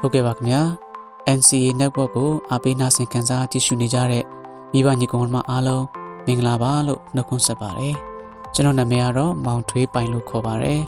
[0.00, 0.62] ဟုတ်ကဲ့ပါခင်ဗျာ
[1.38, 4.24] NCA network ကိုအားပေးနာဆင်ခံစားကြည့်ရှုနေကြတဲ့
[4.72, 5.84] မိဘညီကောင်မအားလုံး
[6.26, 7.94] မင်္ဂလာပါလို့နှုတ်ခွန်းဆက်ပါတယ်
[8.54, 10.80] ကျွန်တော်နာမည်ကတော့မောင်ထွေးပိုင်လို့ခေါ်ပါတယ်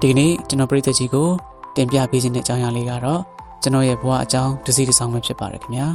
[0.00, 1.28] ဒီကနေ့ကျွန်တော်ပြည်သက်ကြီးကို
[1.76, 3.20] တင်ပြပေးခြင်းတဲ့အကြောင်းအရာလေးကတော့
[3.62, 5.88] ကျွန်တော်ရဲ့ဘဝအကြောင်းတစ်စီတစ်စောင်းပဲဖြစ်ပါတယ်ခင်ဗျာ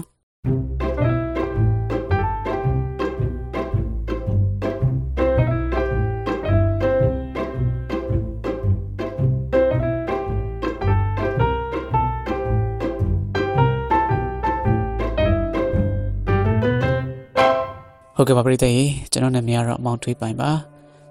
[18.18, 20.50] ဟုတ်ကဲ့ပါပရိသတ်ရေကျွန်တော်နာမည်ကတော့မောင်ထွေးပိုင်ပါ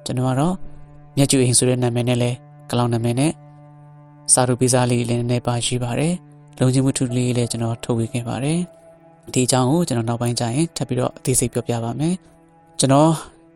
[0.05, 0.55] ကျွန်တော်ကတော့
[1.17, 2.31] မြတ်ကျူအိမ်ဆိုတဲ့နာမည်နဲ့လဲ
[2.71, 3.33] ကလောင်နာမည်နဲ့
[4.33, 6.15] စာရူပီဇာလေးလည်းနည်းနည်းပါရှိပါတယ်
[6.59, 8.61] လုံချင်းမှုထုလေးလည်းကျွန်တော်ထုတ်ဝေခဲ့ပါတယ်
[9.33, 12.15] ဒီအကြောင်းကိုကျွန်တော်နောက်ပိုင်းကျရင်ထပ်ပြီးတော့အသေးစိတ်ပြောပြပါမယ်
[12.79, 13.11] ကျွန်တော်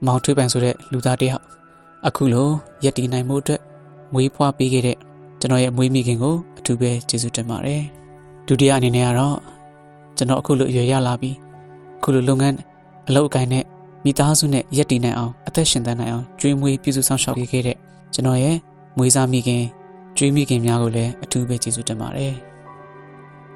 [0.06, 1.42] မောင်ထွေးပိုင်ဆိုတဲ့လူသားတယောက်
[2.06, 2.48] အခုလို
[2.84, 3.60] ရက်တည်နိုင်မှုအတွက်
[4.12, 4.96] မွေးဖွားပေးခဲ့တဲ့
[5.40, 7.82] ကျွန်တော်ရဲ့မွေးမိခင်ကိုအထူးပဲကျေးဇူးတင်ပါတယ်
[8.46, 9.36] ဒုတိယအနေနဲ့ကတော့
[10.16, 11.36] ကျွန်တော်အခုလိုအရွယ်ရလာပြီး
[11.98, 12.56] အခုလိုလုပ်ငန်း
[13.08, 13.64] အလုပ်အကိုင်နဲ့
[14.04, 17.76] မိသားစုနဲ့ရက်တည်နိုင်အောင်အသက်ရှင်သန်နိုင်အောင်ကြွေးမွေးပြုစုဆောင်ရှောက်ပေးခဲ့တဲ့
[18.14, 18.56] ကျွန်တော်ရဲ့
[18.96, 19.62] မွေးစားမိခင်
[20.18, 22.34] ကြွေးမိခင်များကိုလည်းအထူးပဲကျေးဇူးတင်ပါတယ်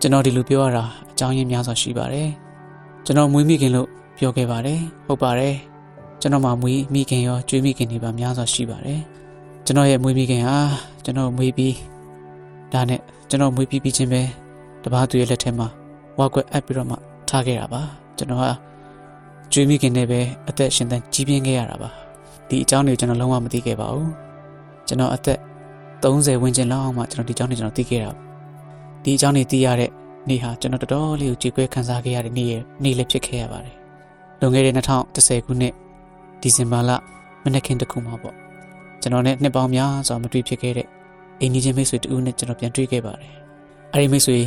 [0.00, 2.28] ကျွန်တော်ဒီလိုပြောရတာအကြောင်းရင်းများစွာရှိပါတယ်
[3.04, 5.54] ကျွန်တော်မွေးမိခင်လို့ပြောခဲ့ပါတယ်ဟုတ်ပါတယ်
[6.20, 9.00] ကျွန်တော်မှမွေးမိခင်ရောကြွေးမိခင်တွေပါများစွာရှိပါတယ်
[9.66, 10.56] ကျွန်တော်ရဲ့မွေးမိခင်ဟာ
[11.04, 11.74] ကျွန်တော်မွေးပြီး
[12.72, 14.22] ဒါနဲ့ကျွန်တော်မွေးပြီးပြီးချင်းပဲ
[14.82, 15.68] တပားသူရဲ့လက်ထဲမှာ
[16.18, 16.96] ဝါကွက်အပ်ပြီးတော့မှ
[17.28, 17.82] ထားခဲ့တာပါ
[18.18, 18.71] ကျွန်တော်ဟာ
[19.54, 21.90] ကျွေးမိခင်နဲ့ပဲအသက်ရှင်သန်ကြီးပြင်းခဲ့ရတာပါ
[22.48, 24.10] ဒီအကြောင်းတွေကျွန်တော်လုံးဝမသိခဲ့ပါဘူး
[24.88, 25.38] ကျွန်တော်အသက်
[26.02, 28.10] 30ဝန်းကျင်လောက်မှကျွန်တော်ဒီအကြောင်းတွေကျွန်တော်သိခဲ့တာ
[29.04, 29.90] ဒီအကြောင်းတွေသိရတဲ့
[30.28, 33.76] နေ့ဟာကျွန်တော်တော်တော်လေးကိုကြည်ကွဲခံစားခဲ့ရတဲ့နေ့ရနေ့လည်းဖြစ်ခဲ့ရပါတယ်
[34.40, 35.74] လွန်ခဲ့တဲ့2010ခုနှစ်
[36.42, 36.90] ဒီဇင်ဘာလ
[37.44, 38.36] မနက်ခင်းတစ်ခုမှပေါ့
[39.02, 40.86] ကျွန်တော်နဲ့နှစ်ပေါင်းများစွာမတွေ့ဖြစ်ခဲ့တဲ့
[41.40, 43.32] အိမ်ကြီးချင်းမိတ်ဆွေတူနဲ့ကျွန်တော်ပြန်တွေ့ခဲ့ပါတယ်
[43.92, 44.38] အဲဒီမိတ်ဆွေ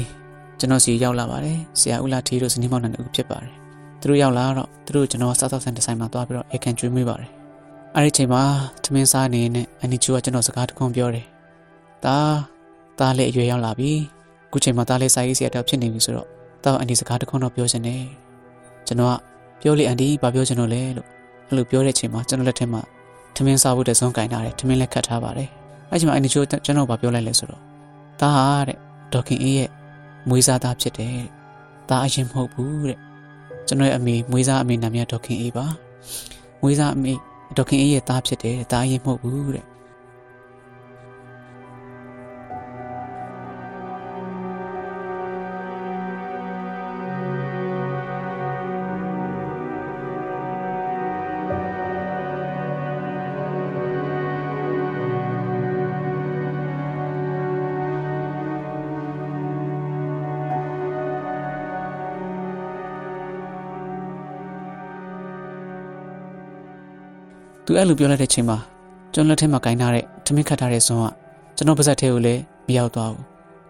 [0.60, 3.65] ကျွန်တော်စီရောက်လာပါတယ်ဆရာဦးလာထီတို့ဇနီးမောင်နှံတို့ဖြစ်ပါတယ်
[4.06, 7.30] သူတို့ရောက်လာတော့သူတို့ကျွန်တော်စားသောက်ဆိုင်ဒီဇိုင်းမှာသွားပြီးတော့အေကန်ကျွေးမွေးပါတယ်
[7.96, 8.44] အဲ့ဒီချိန်မှာ
[8.84, 11.26] သမင်းစားနေနဲ့အန်နီချူကကျွန်တော်စကားတခွန်းပြောတယ်
[12.06, 12.18] ဒါ
[13.00, 13.92] ဒါလည်းအရွယ်ရောက်လာပြီ
[14.48, 16.28] အခုချိန်မှာဒါလည်းစာရေးဆရာတော့ဖြစ်နေပြီဆိုတော့
[16.64, 18.04] ဒါအန်ဒီစကားတခွန်းတော့ပြောချင်တယ်
[18.88, 19.16] ကျွန်တော်က
[19.62, 21.08] ပြောလေအန်ဒီဘာပြောချင်တော့လဲလို့
[21.48, 22.82] အဲ့လိုပြောတဲ့ချိန်မှာကျွန်တော်လက်ထဲမှာ
[23.36, 25.50] သမင်းစားဖို့တဲ့ဇွန်ကင်ထားတယ်သမင်းလည်းခတ်ထားပါတယ်
[25.90, 27.62] အဲ့ချိန်မှာအန်ဒီချူကျွန်တော်ဘာပြောလိုက်လဲဆိုတော့
[28.20, 28.78] ဒါဟာတဲ့
[29.14, 29.70] ဒေါခင်အေးရဲ့
[30.30, 31.20] မွေးစားသားဖြစ်တယ်
[31.90, 33.00] ဒါအရင်မဟုတ်ဘူးတဲ့
[33.68, 35.66] ကျွန်တော်ရဲ့အမေမွေးစားအမေနာမည်ဒေါခင်အေးပါ
[36.62, 37.12] မွေးစားအမေ
[37.58, 39.66] ဒေါခင်အေးရဲ့သားဖြစ်တယ်သားရင်မဟုတ်ဘူးတဲ့
[67.66, 68.58] သူအဲ့လိုပြောလိုက်တဲ့ချိန်မှာ
[69.14, 71.06] ကျွန်တော်လက်ထဲမှာကင်ထားတဲ့ထမင်းခတ်ထားတဲ့ဇွန်က
[71.58, 73.24] ကျွန်တော်ပါဇက်ထဲကိုလည်းမရောက်သွားဘူး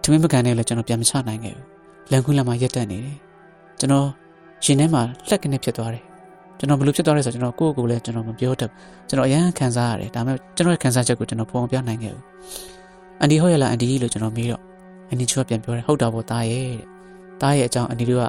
[0.04, 1.66] ထမင်းပကံနဲ့လည်းကျွန်တော်ပြန်မချနိုင်ခဲ့ဘူး
[2.12, 3.18] လန်ခွန်းလက်မှာရက်တက်နေတယ်
[3.80, 4.08] ကျွန်တော်
[4.66, 6.04] ရှင်ထဲမှာလက်ကနေဖြစ်သွားတယ်
[6.60, 8.70] ကျွန်တော်ဘလို့ဖြစ်သွားလဲဆိုတော့ကျွန်တော်ကိုယ့်ကိုယ်လည်းကျွန်တော်မပြောတတ်
[9.08, 12.24] ကျွန်တော်အရန်ခံစားရတယ်ဒါပေမဲ့ကျွန်တော်ရဲ့ခံစားချက်ကိုကျွန်တော်ပုံပြနိုင်ခဲ့ဘူး
[13.22, 14.62] အန်ဒီဟုတ်ရလားအန်ဒီလို့ကျွန်တော်မေးတော့
[15.10, 16.80] အန်ဒီချူကပြန်ပြောတယ်ဟုတ်တာပေါ့တားရဲ့တဲ့
[17.42, 18.24] တားရဲ့အကြောင်းအန်ဒီတို့က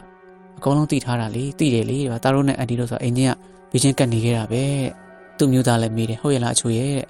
[0.59, 3.35] အကုန်လုံးသိထားတာလေသိတယ်လေတားတို့နဲ့အန်ဒီတို့ဆိုအင်ဂျင်က
[3.73, 5.06] ဘီချင်းကတ်နေခဲ့တာပဲတဲ့
[5.39, 7.07] သူ့မျိုးသားလည်းမေးတယ်ဟုတ်ရဲ့လားအချိုရဲ့တဲ့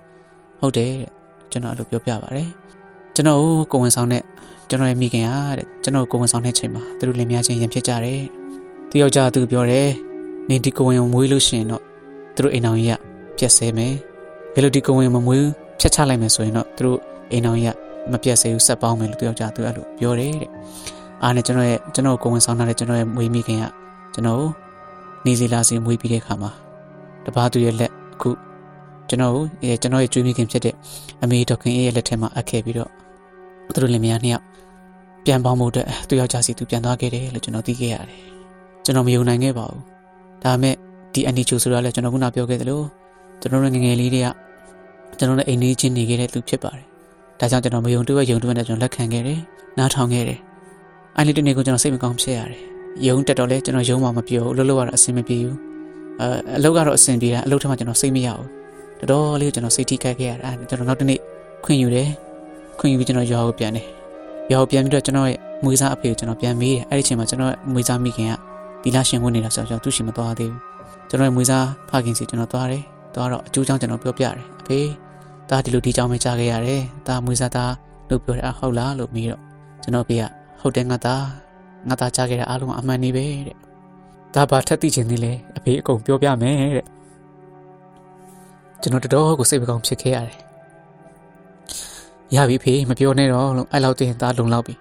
[0.61, 1.11] ဟုတ်တယ်တဲ့
[1.51, 2.49] ကျွန်တော်အဲ့လိုပြောပြပါတယ်
[3.15, 3.41] ကျွန်တော်
[3.73, 4.23] ကိုဝင်ဆောင်တဲ့
[4.69, 8.23] ကျွန်တော်ရဲ့မိခင်ဟာတဲ့ကျွန်တော်ကိုဝင်ဆောင်တဲ့ချိန်မှာသူတို့လင်မယားချင်းရင်ဖြစ်ကြတယ်
[8.91, 9.89] သူယောက်ျားသူပြောတယ်
[10.49, 11.83] နေဒီကိုဝင်မွေးလို့ရှိရင်တော့
[12.35, 13.01] သူတို့အိမ်အောင်ကြီးက
[13.39, 13.95] ပြက်ဆဲမယ်
[14.55, 15.47] ဘယ်လိုဒီကိုဝင်မမွေး
[15.81, 16.99] ဖြတ်ချလိုက်မယ်ဆိုရင်တော့သူတို့
[17.33, 17.77] အိမ်အောင်ကြီးက
[18.13, 20.51] မပြက်ဆဲဘူးဆက်ပေါင်းမယ်လို့သူယောက်ျားသူအဲ့လိုပြောတယ်တဲ့
[21.23, 23.65] အားနဲ့ကျွန်တော်ရဲ့ကျွန်တော်ကိုဝင်ဆောင်တဲ့ကျွန်တော်ရဲ့မွေးမိခင်က
[24.15, 24.45] ကျွန်တော်
[25.27, 26.51] နေစီလာစီမွေးပြီးတဲ့ခါမှာ
[27.25, 28.31] တပားသူရဲ့လက်အ ခု
[29.09, 29.35] ကျွန်တော်
[29.69, 30.75] ရဲ့ကျွန်တော်ရဲ့ကျွေးမိခင်ဖြစ်တဲ့
[31.23, 32.91] အမေဒေါခင်အေးရဲ့လက်ထဲမှာအပ်ခဲ့ပြီးတော့
[33.75, 34.45] သူတို့လင်မယားနှစ်ယောက်
[35.25, 38.21] ပြန်ပေါင်းဖို့အတွက်သူယောက်ျားစီသူပြန်သွားခဲ့တယ်လို့ကျွန်တော်သိခဲ့ရတယ်
[38.85, 39.83] ကျွန်တော်မယုံနိုင်ခဲ့ပါဘူး
[40.43, 40.75] ဒါပေမဲ့
[41.15, 42.81] ဒီအန်ဒီချိုဆိုတာလည်းကျွန်တော်ခုနပြောခဲ့သလို
[43.41, 44.29] ကျွန်တော်တို့ငငယ်လေးတွေက
[45.19, 46.87] ကျွန်တော်တို့အိမ်နေချင်းနေခဲ့တဲ့သူဖြစ်ပါတယ်
[47.41, 49.41] ဒါကြောင့်ကျွန်တော်မယုံတွေ့ရယုံတွေ့နဲ့ကျွန်တော်လက်ခံခဲ့တယ်
[49.79, 50.39] နားထောင်ခဲ့တယ်
[51.17, 52.61] အဲ့ဒီတနေ့ကိုကျွန်တော်စိတ်မကောင်းဖြစ်ရတယ်
[53.07, 55.66] ယုံတက်တော့လဲကျွန်တော်ယုံမှမပြောဘူးလှုပ်လှုပ်ရတာအဆင်မပြေဘူး
[56.21, 56.29] အဲ
[56.59, 58.49] အလုပ်ကတော့အဆင်ပြေတာအလုပ်ထက်မှကျွန်တော်စိတ်မရဘူး
[58.99, 61.21] တော်တော်လေးကျွန်တော်စိတ်ထိခိုက်ခဲ့ရတာကျွန်တော်နောက်တနေ့
[61.65, 62.09] ခွင့်ယူတယ်
[62.79, 63.87] ခွင့်ယူပြီးကျွန်တော်ရွာကိုပြန်တယ်
[64.53, 68.33] ရွာကိုပြန်ပြီးတော့ကျွန်တော်ရဲ့မွေးစားအဖေကိုကျွန်တော်ပြန်မေးတယ်အဲ့ဒီအချိန်မှာကျွန်တော်ရဲ့မွေးစားမိခင်က
[68.83, 70.61] ဒီလရှင်ဝင်နေတာဆိုတော့ကျွန်တော်သူ့ရှင်မသွားသေးဘူး
[71.09, 72.83] ကျွန်တော်ရဲ့မွေးစားဖခင်စီကျွန်တော်သွားတယ်
[73.15, 74.79] သွားတော့အကျိုးကြောင့်ကျွန်တော်ပြောပြတယ်အဖေ
[75.51, 77.73] ဒါဒီလိုဒီကြောင့်ပဲကြားခဲ့ရတယ်ဒါမွေးစားသား
[78.11, 79.43] လို့ပြောတယ်အဟုတ်လားလို့မေးတော့
[79.83, 80.23] ကျွန်တော်ဖေက
[80.61, 81.25] ဟုတ်တယ်ငါသား
[81.89, 83.57] ငါသားကြားခဲ့တာအားလုံးအမှန်နေပဲတဲ့
[84.35, 86.87] ဒါဘာထက်သိချင်သေးလဲအဖေအကုန်ပြောပြမယ်တဲ့
[88.83, 90.39] ကျွန်တော်တော်တော်ကိုစိတ်မကောင်းဖြစ်ခဲ့ရတယ်
[92.35, 94.75] ရပြီဖေမပြောနဲ့တော့လို့အဲ့လောက်တင်သားလုံလောက်ပြီ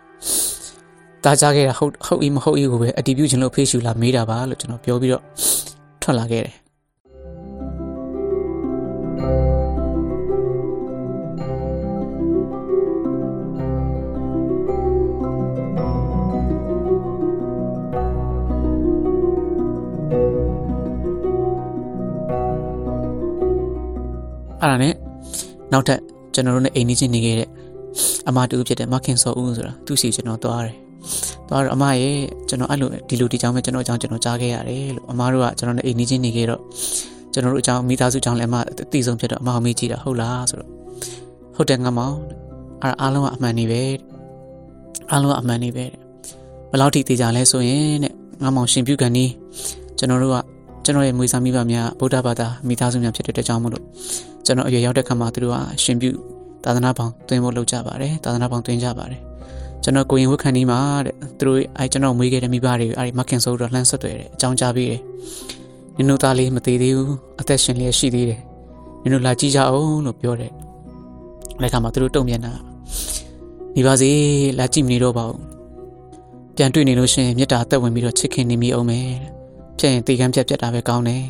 [1.24, 5.24] တားကြခဲ့တာဟုတ်ဟုတ်ဤမဟုတ်ဤကိုပဲအတီးပြုချင်လို့ဖေးရှူလာမေးတာပါလို့ကျွန်တော်ပြောပြီးတော့
[6.02, 6.56] ထွက်လာခဲ့တယ်
[24.66, 24.94] အဲ့ဒါနဲ့
[25.74, 26.00] နောက်ထပ်
[26.34, 27.50] ကျွန်တော်တို့နဲ့အိမ်နေချင်းနေခဲ့တဲ့
[28.28, 30.76] အမတူဖြစ်တဲ့မခင်စောဦးဆိုတာသူ့စီကျွန်တော်သွားတယ်။
[31.50, 32.18] သွားတော့အမရဲ့
[32.50, 36.62] ကျွန်တော်အဲ့လိုဒီလိုဒီကြောင်ပဲကျွန်တော်အကြောင်းကျွန်တော်ကြားခဲ့ရတယ်လို့အမတို့ကကျွန်တော်နဲ့အိမ်နေချင်းနေခဲ့တော့
[37.34, 40.70] ကျွန်တော်တို့အကြောင်းမိသားစုအကြောင်းလည်းအမအသိဆုံးဖြစ်တော့အမမေးကြည့်တာဟုတ်လားဆိုတော့
[41.56, 42.16] ဟုတ်တယ်ငါမောင်
[42.82, 43.84] အဲ့အားလုံးကအမှန်နေပဲ
[45.12, 45.86] အားလုံးကအမှန်နေပဲ
[46.70, 49.32] ဘယ်လောက်ထိသိကြလဲဆိုရင်တဲ့ငါမောင်ရှင်ပြုကန်နီး
[49.98, 50.38] ကျွန်တော်တို့က
[50.86, 53.84] ကျွန်တော်ရဲ့မွေးစားမိဘများဗုဒ္ဓဘာသာမိသားစုများဖြစ်တဲ့အတွက်ကြောင့်မို့လို့
[54.46, 56.12] ကျွန်တော်အရွယ်ရောက်တဲ့ခါမှာသူတို့ကရှင်ပြု
[56.64, 59.20] သာသနာပေါင်းတွင်ဖို့လုပ်ကြပါတယ်သာသနာပေါင်းတွင်ကြပါတယ်
[59.84, 65.02] ကျွန်တော်ကိုရင်ဝက်ခန်ဒီမှာတဲ့သူတို့အဲကျွန်တော်မွေးခဲ့တဲ့မိဘတွေအဲဒီမခင်ဆိုးတော့လှမ်းဆက်တွေ့တယ်အကြောင်းကြားပေးတယ်
[65.98, 68.42] နင်တို့သားလေးမသေးသေးဘူးအသက်ရှင်လျက်ရှိသေးတယ်
[69.04, 70.52] နင်တို့လာကြည့်ကြအောင်လို့ပြောတယ်
[71.62, 72.54] လက်ခါမှာသူတို့တုံ့ပြန်တာ
[73.76, 74.12] နေပါစေ
[74.60, 75.42] လာကြည့်မနေတော့ပါဘူး
[76.56, 79.35] ပြန်တွေ့နေလို့ရှင်မေတ္တာအသက်ဝင်ပြီးတော့ချစ်ခင်နေမိအောင်မယ်
[79.80, 81.24] ဖြစ်ရင်တေကမ်းပြတ်ပြတ်တာပဲကောင်းတယ်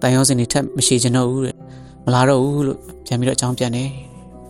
[0.00, 1.56] တန်ရုံးစင်တွေထက်မရှိချင်တော့ဘူးတဲ့
[2.04, 3.90] မလာတော့ဘူးလို့ပြန်ပြီးတော့အကြောင်းပြန်တယ်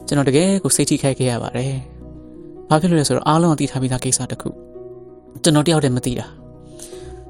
[0.06, 1.75] ကျွန်တော်တကယ်ကိုစိတ်ထိခိုက်ခဲ့ရပါတယ်။
[2.69, 4.49] ဘာဖြစ်လို့လဲဆိုတော့အားလုံးကသိထားပြီးသားကိစ္စတစ်ခု
[5.43, 6.26] ကျွန်တော်တယောက်တည်းမသိတာ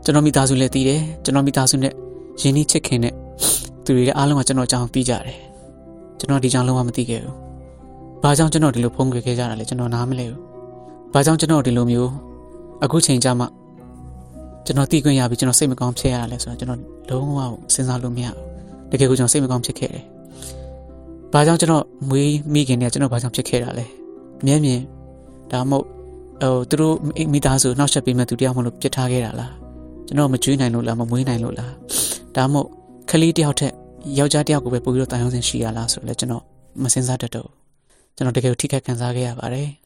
[0.05, 1.93] ကျွန်တော်မိသားစုလည်းသိတယ်ကျွန်တော်မိသားစုနဲ့
[2.41, 3.15] ရင်းနှီးချစ်ခင်တဲ့
[3.85, 5.39] သူတွေလည်းအားလုံးကကျွန်တော်အကြောင်းသိကြတယ်
[6.19, 7.35] ကျွန်တော်ဒီကြောင်လုံးဝမသိခဲ့ဘူး။
[8.23, 10.41] ဘာကြောင့်ကျွန်တော်ဒီလိုဖုံးကွယ်ခဲ့ကြတာလဲကျွန်တော်နားမလဲဘူး။
[11.13, 12.11] ဘာကြောင့်ကျွန်တော်ဒီလိုမျိုး
[12.85, 13.47] အခုချိန်ကြမှာ
[14.67, 16.81] ကျွန်တော်သိခွင့်ရပြီးကျွန်တော်စိတ်မကောင်းဖြစ်ရတာလဲဆိုတော့ကျွန်တော်
[17.11, 17.39] လုံးဝ
[17.75, 18.37] စဉ်းစားလို့မရဘူး။
[18.91, 20.05] တကယ်ကိုကျွန်တော်စိတ်မကောင်းဖြစ်ခဲ့တယ်။
[21.33, 23.85] ဘာကြောင့်ကျွန်တော်မွေးမိခင်နဲ့ကျွန်တော်ဘာကြောင့်ဖြစ်ခဲ့တာလဲ။
[24.41, 24.81] အမြဲမြင်
[25.53, 25.87] ဒါမှမဟုတ်
[26.43, 26.95] ဟိုသူတို့
[27.33, 29.51] မိသားစုနှောက်ယှက်ပေးမဲ့သူတရားမလို့ပြစ်ထားခဲ့တာလား။
[30.07, 31.71] ကျွန်တော်မကြွေးနိုင်လို့လားမမွေးနိုင်လို့လား။
[32.37, 32.69] ဒါမှမဟုတ်
[33.11, 33.73] ကလေးတယောက်ထက်
[34.19, 36.45] ယောက်ျားတယောက်ကိုပဲပို့ပြီးတော့တိုင်အောင်စင်ရှိရလားဆိုတော့လည်းကျွန်တော်
[36.83, 37.49] မစင်စားတတ်တော့
[38.17, 39.69] ကျွန်တော်တကယ်ကိုထိခိုက်ခံစားခဲ့ရပါတယ်။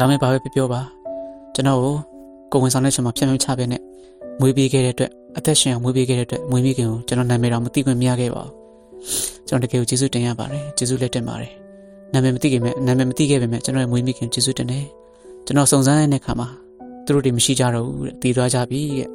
[0.00, 0.80] ဒါမဲ့ဘာပဲပြောပြောပါ
[1.54, 1.94] ကျွန်တော်ကို
[2.52, 3.82] ကိုဝင်ဆောင်တဲ့ချိန်မှာဖြတ်မြချပေးနဲ့
[4.40, 8.52] မွေးပေးခဲ့တဲ့အတွက်အသက်ရှင်အောင်မွေးပေးခဲ့တဲ့အတွက်မွေးမိခင်ကိုကျွန်တော်နာမည်တော့မသိခွင့်မရခဲ့ပါဘူး
[9.48, 11.52] ကျွန်တော်တကယ်ကိုကျေးဇူးတင်ရပါတယ်ကျေးဇူးလက်တင်ပါတယ်
[12.12, 14.84] နာမည်မသိခင်မဲ့နာမည်မသိခဲ့ပေမဲ့ကျွန်တော်ရဲ့မွေးမိခင်ကျေးဇူးတင်တယ်
[15.46, 16.48] ကျွန်တော်စုံစမ်းတဲ့အခါမှာ
[17.04, 19.08] သူတို့တွေမရှိကြတော့ဘူးတဲ့တည်သွားကြပြီတဲ့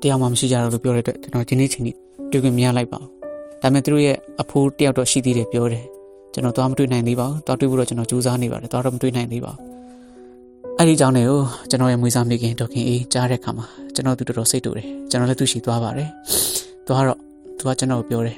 [0.00, 1.96] တရားမှမရှိကြတော့လို့ပြောတဲ့အတွက်ကျွန်တော်ဒီနေ့ချိန်ကြီး
[2.30, 3.10] တွေ့ခွင့်မရလိုက်ပါဘူး
[3.62, 5.84] ဒါပေမဲ့သူတို့ရဲ့အဖိုးတယောက်တော့ရှိသေးတယ်ပြောတယ်
[6.32, 9.71] ကျွန်တော်သွားမတွေ့နိုင်သေးပါဘူးသွားတွေ့ဖို့တော့ကျွန်တော်ကြိုးစားနေပါတယ်သွားတော့မတွေ့နိုင်သေးပါဘူး
[10.82, 16.08] အဲ့ဒီအကြောင်းတွေကိုကျွန်တော်ရဲ့မွေးစားမိခင်ဒေါခင်အေးကြားတဲ့အခါမှာကျွန်တော်သူတော်တော်စိတ်တူတယ်ကျွန်တော်လည်းသူ့ရှိသွားပါတယ်
[16.86, 17.18] သွားတော့
[17.58, 18.36] သူကကျွန်တော်ပြောတယ်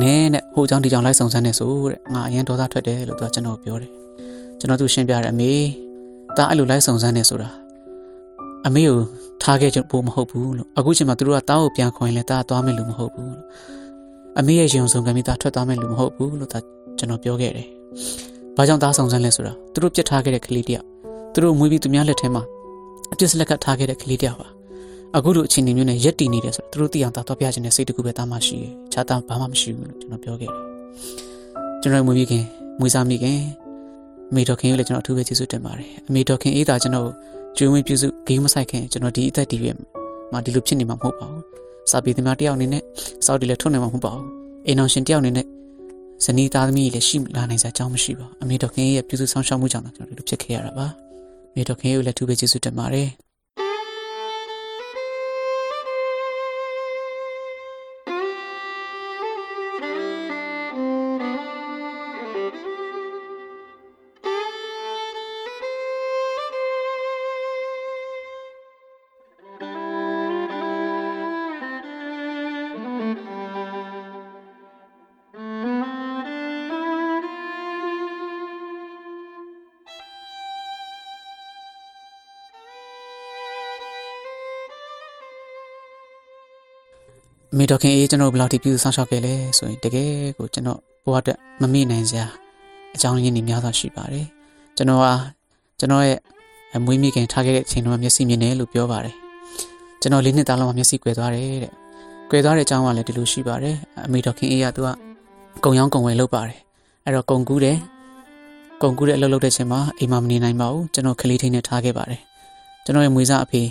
[0.00, 3.90] နင်းနဲ့ဟိုအကြောင်းဒီအကြောင်းလိုက်ဆောင်စမ်းနေဆိုတဲ့ငါအရင်ဒေါသထွက်တယ်လို့သူကကျွန်တော်ပြောတယ်
[4.58, 5.50] ကျွန်တော်သူရှင်းပြတယ်အမေ
[6.36, 7.48] တာအဲ့လိုလိုက်ဆောင်စမ်းနေဆိုတာ
[8.66, 8.98] အမေကို
[9.42, 13.44] ထားခဲ့ချင်ဖို့မဟုတ်ဘူးလို့အခုချိန်မှာသူတို့ကတားကိုပြန်ခွင်လဲတားသွားမယ်လို့မဟုတ်ဘူးလို့
[14.38, 17.66] အမေရဲ့ရင်စုံကမိတာထွက်သွားမယ်လို့မဟုတ်ဘူးလို့ကျွန်တော်ပြောခဲ့တယ်။
[18.56, 20.86] ဘာကြောင့်တားဆောင်စမ်းလဲဆိုတာသူတို့ပြစ်ထားခဲ့တဲ့ကလေးတယောက်
[21.36, 22.42] သူတို့မွေးပြီးသူများလက်ထဲမှာ
[23.12, 24.48] အပြစ်စလက်ကထားခဲ့တဲ့ကလေးတယောက်ပါ
[25.16, 30.62] အခုလိုအခြေအနေမျိုးနဲ့ရက်တည်နေတယ်ဆိုတော့သူတို့သိအောင်တာတော့ပြချင်တဲ့စိတ်တကူပဲတာမှရှိတယ်။ခြားတာဘာမှမရှိဘူးလို့ကျွန်တော်ပြောခဲ့တယ်။
[31.82, 32.44] ကျွန်တော်မွေးပြီးခင်
[32.80, 33.38] မွေးစားမိခင်
[34.30, 37.08] အမေတော်ခင်ကိုလည်းကျွန်တော်အထူးပဲကျေးဇူးတင်ပါတယ်။အမေတော်ခင်အေးတာကျွန်တော်
[37.56, 39.70] ကျွေးမွေးပြုစုဂိမ်းမဆိုင်ခင်ကျွန်တော်ဒီအသက်ဒီပဲ
[40.32, 41.42] မှာဒီလိုဖြစ်နေမှာမဟုတ်ပါဘူး။
[41.90, 42.82] စာပေသမားတယောက်အနေနဲ့
[43.26, 44.26] စောက်ဒီလည်းထွန်းနေမှာမဟုတ်ပါဘူး။
[44.66, 45.46] အိမ်အောင်ရှင်တယောက်အနေနဲ့
[46.24, 50.88] ဇနီးသားသမီးလည်းရှိလာနိုင်စရာအကြောင်းမရှိပါဘူး။အမေတော်ခင်ရဲ့ပြုစုဆောင်ရှောက်မှုကြောင့်ကျွန်တော်ဒီလိုဖြစ်ခဲ့ရတာပါ။
[51.56, 53.08] မေတော်ခင်ကိုလည်းသူပဲကျေးဇူးတင်ပါတယ်
[87.66, 92.26] မေတော်ခင်အေးကျွန်တော်ဘယ်လောက်ထိပြုဆောင်ရှောက်ခဲ့လဲဆိုရင်တကယ်ကိုကျွန်တော်ဘဝအတွက်မမေ့နိုင်စရာ
[92.94, 94.26] အကြောင်းရင်းတွေများစွာရှိပါတယ်
[94.76, 95.12] ကျွန်တော်ဟာ
[95.78, 96.18] ကျွန်တော်ရဲ့
[96.76, 99.14] အမွေးမိခင်ထားခဲ့တဲ့အချိန်တုန်းကမျက်စိမြင်တယ်လို့ပြောပါတယ်
[100.00, 101.72] ကျွန်တော်လေးနှစ်သားလုံးမှာမျက်စိကွယ်သွားတယ်တဲ့
[102.30, 104.88] ကွယ်သွားတဲ့အကြောင်းကလည်းဒီလိုရှိပါတယ်အမေတော်ခင်အေးကသူက
[105.64, 106.58] ကုံရောင်းကုံဝယ်လုပ်ပါတယ်
[107.04, 107.78] အဲ့တော့ကုံကူးတယ်
[108.82, 112.20] ကုံကူးတဲ့အလုပ်လုပ်တဲ့ချိန်မှာအိမ်မှာမနေနိုင်ပါဘူးကျွန်တော်ကလေးထိန်းနဲ့ထားခဲ့ပါတယ်
[112.84, 113.62] ကျွန်တော်ရဲ့မွေးစားအဖေ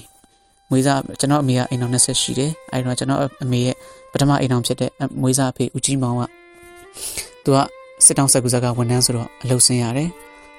[0.70, 3.76] မွေးစားကျွန်တော်အမေကအိမ်တော်20ရှိတယ်အဲ့တော့ကျွန်တော်အမေရဲ့
[4.12, 4.90] ပထမအိမ်တော်ဖြစ်တဲ့
[5.22, 6.22] မွေးစားအဖေဦးကြီးမောင်က
[7.44, 7.60] သူက
[8.06, 10.10] စစ်တောင်းဆက်ကူစားကဝန်ထမ်းဆိုတော့အလုပ်ဆင်းရတယ်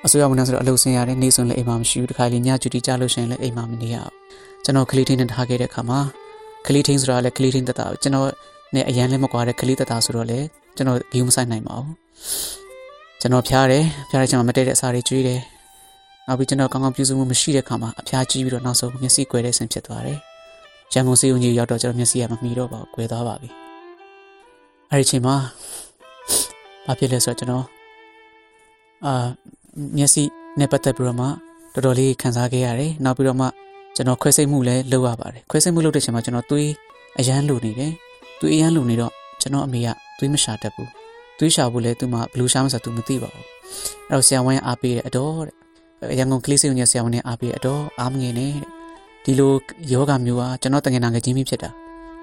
[0.04, 4.12] အစိုးရဝန်ထမ်းဆိုတော့အလုပ်ဆင်းရတယ်နေဆိုရင်လည်းအိမ်မှာမရှိဘူးတခါလေညကျူတီကြလို့ရှိရင်လည်းအိမ်မှာမနေရဘူး
[4.64, 6.00] ကျွန်တော်ကလေးထင်းနဲ့ထားခဲ့တဲ့အခါမှာ
[6.66, 8.28] ကလေးထင်းဆိုတာလည်းကလေးထင်းတတကျွန်တော်
[8.75, 10.38] နဲ့အရန်လည်းမကွာတဲ့ကလေးတတဆိုတော့လေ
[10.76, 11.92] ကျွန်တော်ဂီးမဆိုင်နိုင်ပါဘူး
[13.20, 15.40] ကျွန်တော်ဖျားတယ်ဖျားတဲ့ချိန်မှာမတည့်တဲ့အစာတွေကျွေးတယ်
[16.26, 20.18] နောက်ပြီးကျွန်တော်ကောင်းကောင်းပြုစုမှုမရှိတဲ့ခါမှာအဖျားကြီးပြီးတော့နောက်ဆုံးမျက်စိကွယ်တဲ့ဆင်ဖြစ်သွားတယ်
[20.92, 23.49] ရန်ကုန်စေုံကြီးရောက်တော့ကျွန်တော်မျက်စိကမမီတော့ပါဘူးကွယ်သွားပါပြီ
[24.90, 25.37] အဲ့ဒီချိန်မှာ
[26.87, 27.64] ဘာဖြစ်လဲဆိုတော့ကျွန်တော်
[29.06, 29.26] အာ
[29.97, 30.23] မျက်စိ
[30.59, 31.26] နဲ့ပတ်သက်ပြီးတော့မှ
[31.75, 33.47] တော်တော်လေးခံစားခဲ့ရတယ်နောက်ပြီးတော့မှ
[33.97, 36.71] ကျွန်တော်ခွဲစိတ်မှုလည်းလုပ်ရပါတယ်ခွဲစိတ်မှုလုပ်တဲ့ချိန်မှာကျွန်တော်သွေး
[37.18, 37.92] အရန်လိုနေတယ်
[38.40, 40.90] သွေးအရန်လိုနေတော့ကျွန်တော်အမေကသွေးမရှာတတ်ဘူး
[41.38, 43.45] သွေးရှာဖို့လည်းသူမှဘလူးရှာမဆိုသူမသိပါဘူး
[44.09, 45.65] အဲ့တော့ဆရာဝန်ကအားပေးတယ်အတော်တဲ့
[46.19, 48.76] ရန်ကုန်ကလေးစိတ်ဝင်ဆရာဝန်နဲ့အားပေးတယ်အတော်အားမငယ်နဲ့တဲ့
[49.25, 49.53] ဒီလို
[49.93, 51.71] ယောဂမျိုးကကျွန်တော်တငယ်နာငယ်ချင်းပြီးဖြစ်တာ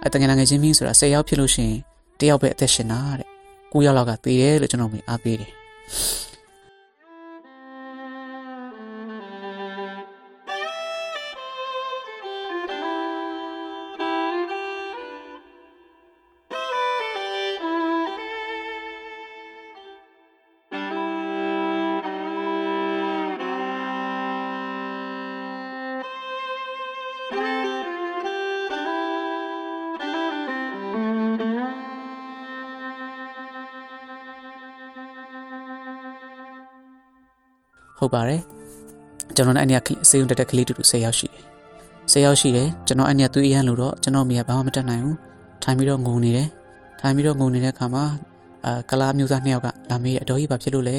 [0.04, 1.80] အဲတငယ်နာငယ်ချင်းပြီးဆိုတာ၁၀ယောက်ဖြစ်လို့ရှိရင်
[2.20, 3.28] တယောက်ပဲအသက်ရှင်တာတဲ့
[3.72, 5.52] 9ယောက်လောက်ကသေတယ်လို့ကျွန်တော်မြင်အားပေးတယ်
[38.04, 38.42] ဟုတ်ပါတယ်
[39.36, 41.44] ကျွန်တော်နဲ့အဲ့ဒီကစေုံတက်တဲ့ကလေးတူတူ10ယောက်ရှိတယ်
[42.12, 45.18] 10ယောက်ရှိတယ်ကျွန်တော်အဲ့ဒီကသွေးအရန်လို့တော့ကျွန်တော်မိကဘာမှမတတ်နိုင်ဘူး
[45.64, 46.48] ထိုင်ပြီးတော့ငုံနေတယ်
[47.00, 48.06] ထိုင်ပြီးတော့ငုံနေတဲ့အခါမှာ
[48.66, 50.98] အာကလာမျိုးသားနှစ်ယောက်ကလာမေးအတော်ကြီးဘာဖြစ်လို့လဲ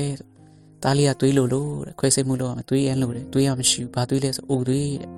[0.82, 5.11] တားလေးကသွေးလို့လို့ခွဲစိတ်မှုလို့ကသွေးရန်လို့တယ်သွေးရမရှိဘူးဘာသွေးလဲဆိုအိုသွေးတဲ့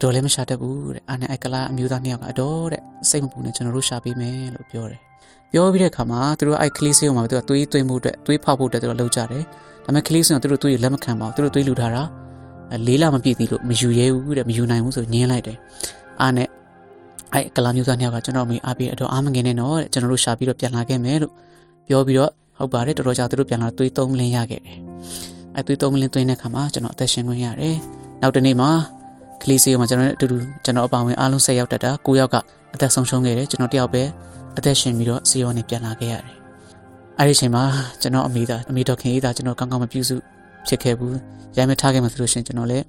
[0.00, 5.00] တော်လည်းမရှာတတ်ဘူးတဲ့အဲ့နဲ့အဲ့ကလာအမျိုးသားနှစ်ယောက်ကအတော်တဲ့စိတ်မပူနဲ့ကျွန်တော်တို့ရှာပေးမယ်လို့ပြောတယ်
[5.52, 9.44] ပြောပြီးတဲ့အခါမှာသူတို့အဲ့ကလေးစေးအောင်မှာသူကသွေးသွင်းမှုအတွက်သွေးဖောက်ဖို့အတွက်သူတို့လှုပ်ကြတယ်
[9.86, 12.02] ဒါပေမဲ့ကလေးစင်ကသူတို့သွေးလက်မခံပါဘူးသူတို့သွေးလူထားတာ
[12.86, 15.58] လေးလမပြည့်သေးလို့မယူရဲဘူးတဲ့မယူနိုင်ဘူးဆိုညင်းလိုက်တယ်
[16.20, 16.48] အားနဲ့
[17.32, 21.32] အဲ့ကလာမျိုးသားနှစ်ယောက်ကကျွန်တော်မေးအားပြီးတော့အားမငင်နဲ့တော့တဲ့ကျွန်တော်တို့ရှာပြီးတော့ပြန်လာခဲ့မယ်လို့
[21.88, 24.76] ပြောပြီးတော့ဟုတ်ပါတယ်တော်တော်ကြာသူတို့ပြန်လာသွေးသုံးလင်းရခဲ့တယ်
[25.54, 27.76] အဲ့သွေးသုံးလင်းသွင်းတဲ့ခါမှာကျွန်တော်အသက်ရှင်ခွင့်ရတယ်
[28.22, 28.70] နောက်တနေ့မှာ
[29.42, 32.36] ကလေးစီကမှကျွန်တော်နဲ့အတူတူကျွန်တော်အပါဝင်အားလုံး၁၀ယောက်တက်တာ၉ယောက်က
[32.74, 34.02] အသက်ဆုံးရှုံးခဲ့တယ်ကျွန်တော်တယောက်ပဲ
[34.58, 36.45] အသက်ရှင်ပြီးတော့စီယောနဲ့ပြန်လာခဲ့ရတယ်
[37.18, 37.64] အဲ့ဒီအချိန်မှာ
[38.02, 40.16] ကျွန်တော်အမေသားအမေတော်ခင်အေးသားကျွန်တော်ကောင်းကောင်းမပြုစု
[40.66, 41.16] ဖြစ်ခဲ့ဘူး
[41.56, 42.84] ရိုင်းမထားခဲ့မှဆိုလို့ရှိရင်ကျွန်တော်လည်း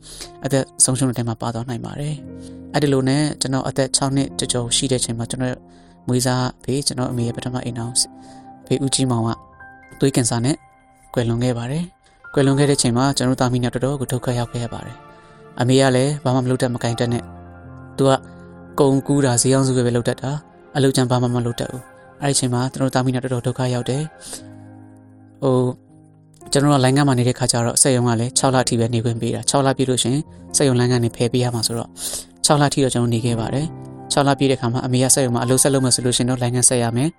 [0.45, 2.15] အသက်ဆုံးရှုံးတဲ့ထဲမှာပါသွားနိုင်ပါတယ်
[2.73, 5.57] အဲ့ဒီလိုနဲ့ကျွန်တော်အသက်6နှစ်ကျော်ကျော်ရှိတဲ့ချိန်မှာကျွန်တော်
[6.07, 7.93] မွေးစားဖေးကျွန်တော်အမေရဲ့ပထမအိမ်အောင်
[8.65, 9.29] ဖေးဦးကြီးမောင်က
[9.99, 10.55] သွေးကင်ဆာနဲ့
[11.13, 11.83] ကွယ်လွန်ခဲ့ပါတယ်
[12.33, 14.97] ကွယ်လွန်ခဲ့တဲ့ချိန်မှာကျွန်တော်သားမိနဲ့တော်တော်ကိုဒုက္ခရောက်ခဲ့ရပါတယ်
[15.59, 17.23] အမေကလည်းဘာမှမလုပ်တတ်မကင်တတ်နဲ့
[17.97, 18.11] သူက
[18.79, 20.31] ကုံကူးတာဈေးအောင်စုပဲလုပ်တတ်တာ
[20.75, 24.03] အလုပ်ချမ်းဘာမှမလုပ်တတ်ဘူး အဲ့ဒီအချိန်မှာကျွန်တော်တာမီနဲ့တော်တော်ဒုက္ခရောက်တယ်
[25.43, 25.55] ဟို
[26.51, 30.17] ကျွန်တော်ကလိုင်းကမှနေတဲ့ခါကျတော့စက်ရုံကလည်း6လအထိပဲနေခွင့်ပေးတာ6လပြည့်လို့ရှင်
[30.57, 31.89] စက်ရုံလိုင်းကနေဖယ်ပေးရမှာဆိုတော့
[32.45, 33.67] 6လအထိတော့ကျွန်တော်နေခဲ့ပါတယ်
[34.13, 37.09] 6လပြည့်တဲ့ခါမှာအမေကစက်ရုံမှာအလုပ်ဆက်လုပ်မယ်ဆိုလို့ရှင်တော့လိုင်းကဆက်ရမယ်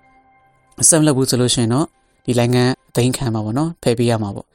[0.89, 1.85] ဆက်မလုပ်ဘူးဆိုလို့ရှင်တော့
[2.25, 2.57] ဒီလိုင်းက
[2.89, 4.47] အသိမ်းခံမှာပေါ့နော်ဖယ်ပေးရမှာပေါ့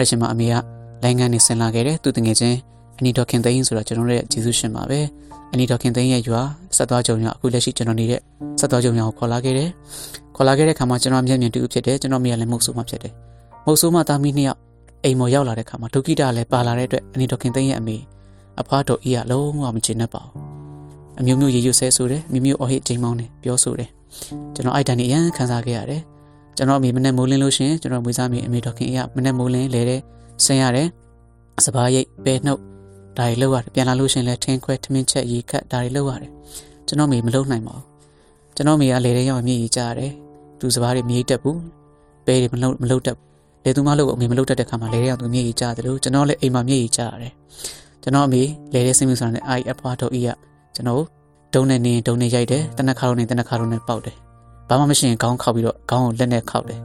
[0.00, 0.54] အဲ့ဒီချိန်မှာအမေက
[1.02, 2.56] လိုင်းငန်းနေဆင်လာခဲ့တယ်သူတငယ်ချင်း
[2.98, 5.00] အနီတော်ခင်သိန်းဆိုတော့ကျွန်တော်တို့ရဲ့ဂျေဆုရှင်ပါပဲ
[5.52, 6.40] အနီတော်ခင်သိန်းရဲ့ရွာ
[6.76, 8.20] ဆက်သွားကြုံရအခုလက်ရှိကျွန်တော်နေတဲ့
[8.60, 9.70] ဆက်သွားကြုံရကိုခေါ်လာခဲ့တယ်
[10.36, 13.12] ခေါ်လာခဲ့တဲ့ခါမှာကျွန်တော်မျက်မြင်တူဖြစ်တယ်ကျွန်တော်မိရလည်းမဟုတ်ဆိုးမှဖြစ်တယ်
[13.64, 14.58] မဟုတ်ဆိုးမှသားမိနှစ်ယောက်
[15.04, 17.96] အိမ်မော်ရောက်လာတဲ့ခါမှာဒုက္ခိတလည်းပါလာတဲ့အတွက်အနီတော်ခင်သိန်းရဲ့အမေ
[18.60, 20.34] အဖွားတော်ဤကလုံးဝမချင်တတ်ပါဘူး
[21.20, 23.90] အမျိုးမျိုးရေရွဆဲဆိုတယ်မိမျိုးအဟိတ်ချိန်မောင်းတယ်ပြောဆိုတယ်
[24.54, 26.02] ကျွန်တော်အိုက်တန်နေအရန်ခံစားခဲ့ရတယ်
[26.60, 30.00] ကျွန်တော်အမေမနဲ့မိုးလင်းလို့ရှင်ကျွန်တော်မွေးစားမိအမေတော်ခင်အရမနဲ့မိုးလင်းလဲတဲ့
[30.44, 30.88] ဆင်းရတယ်
[31.64, 32.60] စပားရိတ်ပဲနှုတ်
[33.18, 36.32] ဒါတွေလောက်ရတယ်ပြန်လာလို့ရှင်လဲထင်းခွဲထမင်းချက်ရေခတ်ဒါတွေလောက်ရတယ်
[36.86, 37.84] ကျွန်တော်မေမလုံနိုင်ပါဘူး
[38.56, 40.12] ကျွန်တော်မေကလေတဲ့ရောက်မြေကြီးကြားရတယ်
[40.60, 41.58] သူစပားတွေမြေတက်ဘူး
[42.26, 43.16] ပဲတွေမလုံမလုံတက်
[43.64, 47.32] လေသူမလို့အမေမလုံတက်တဲ့ခါမှာလေတဲ့ရောက်သူမြေကြီးကြားတယ်လို့ကျွန်တော်လည်းအိမ်မှာမြေကြီးကြားရတယ်
[48.02, 48.42] ကျွန်တော်အမေ
[48.74, 50.28] လေတဲ့စိတ်မှုဆိုတာနဲ့အိုင်အဖွားတော့ဤရ
[50.74, 51.02] ကျွန်တော်
[51.54, 54.16] ဒုံနဲ့နေဒုံနဲ့ရိုက်တယ်တနက်ခါလုံးနဲ့တနက်ခါလုံးနဲ့ပေါက်တယ်
[54.70, 56.80] ဘာမှမရှိရင်ခေါင်းခောက်ပြီးတော့ခေါင်းကိုလက်နဲ့ခောက်တယ်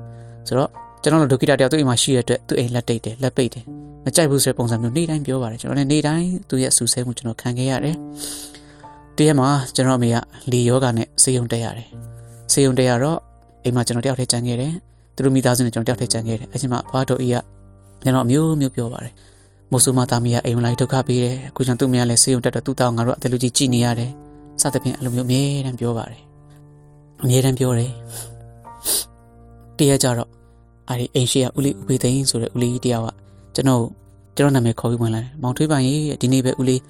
[0.48, 0.70] ဆိုတော့
[1.02, 3.64] ကျွန်တော်တို့ဒုက္ခိတတယောက်သူ့အိမ်မှာရှိရတဲ့အတွက်သူ့အိမ်လက်တိတ်တယ်လက်ပိတ်တယ်
[4.06, 7.96] မကြိုက်ဘူးဆိုတဲ့ပုံစံမျိုးနေ့တိုင်းပြောပါတယ်ကျွန်တော်လည်းနေ့တိုင်းသူ့ရဲ့ဆူဆဲမှုကျွန်တော်ခံခဲ့ရတယ်
[9.18, 10.18] တရက်မှာကျွန်တော်အမေက
[10.52, 11.88] လီယောဂနဲ့စေယုံတက်ရတယ်
[12.54, 13.20] စေယုံတက်ရတော့
[13.64, 14.74] အိမ်မှာကျွန်တော်တယောက်တည်းကြံခဲ့တယ်
[15.16, 17.38] သူတို့မိသားစုနဲ့ကျွန်တော်တယောက်တည်းကြံခဲ့တယ်အချိန်မှာအဖွားတော်ကြီးက
[18.04, 19.14] ကျွန်တော်အမျိုးမျိုးပြောပါတယ်
[19.72, 24.12] မိုးဆူမသားမီးကအိမ်လိုက်ဒုက္ခပေးတယ်အခုကျွန်တော်သူ့မရလဲစေယုံတက်တော့သူ့တောင်းငါတို့အတလူကြီးကြည်နေရတယ်
[24.62, 26.22] စသဖြင့်အဲ့လိုမျိုးအမြဲတမ်းပြောပါတယ်
[27.24, 27.92] အမြဲတမ်းပြောတယ်
[29.78, 30.30] တရက်ကြတော့
[30.90, 33.10] အဲ့ဒီအိမ်ရှိကဦးလေးဦးဖေးသိန်းဆိုတဲ့ဦးလေးကြီးတယောက်က
[33.56, 33.84] ကျွန်တော်
[34.38, 36.82] ကျွန်တော်နာမည်ခေါ်ပြီးဝင်လာတယ်မောင်ထွေးပိုင်ရေဒီနေ့ပဲဦးလေး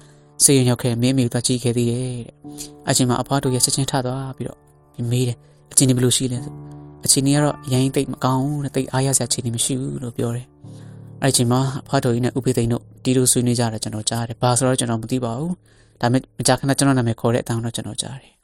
[0.44, 2.34] စေရင်ရောက်ခဲ့မင်းမေကိုသွားကြည့်ခဲ့သေးတယ်တဲ့
[2.88, 4.58] အချိန်မှာအဖွားတို့ရဲ့ချက်ချင်းထသွားပြီးတော့
[5.10, 5.36] မေးတယ်
[5.72, 6.52] အချင်းဒီဘယ်လိုရှိလဲဆို
[7.04, 10.46] အချင်းကြီးကတော့ရိုင်းသိပ်မကောင်းတဲ့သိပ်အားရစရာချင်းမရှိဘူးလို့ပြောတယ်
[11.22, 15.52] အဲ့ဒီချိန်မှာအဖွားတို့ကြီးနဲ့ဦးဖေးသိန်းတို့တီးလို့ဆွေးနွေးကြတယ်ကျွန်တော်ကြားတယ်ဘာဆိုတော့ကျွန်တော်မသိပါဘူး
[16.00, 18.35] ဒါပေမဲ့မကြာခဏကျွန်တော်နာမည်ခေါ်တဲ့အတန်းတော့ကျွန်တော်ကြားတယ်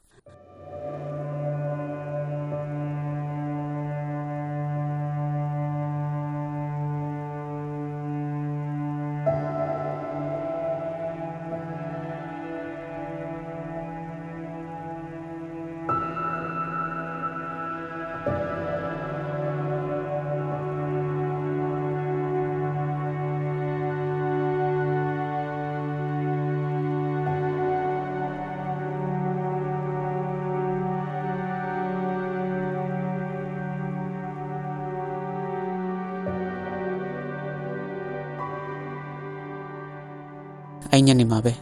[40.93, 41.53] အဲ့ညနေမှာပဲ